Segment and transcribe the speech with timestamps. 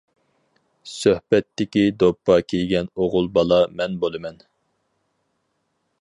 [0.93, 4.45] سۆھبەتتىكى دوپپا كىيگەن ئوغۇل بالا مەن بولىمەن.